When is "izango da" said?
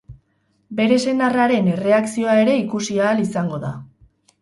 3.29-3.75